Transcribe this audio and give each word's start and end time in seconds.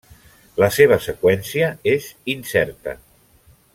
La 0.61 0.69
seva 0.77 0.97
seqüència 1.07 1.69
és 1.93 2.07
incerta. 2.35 2.97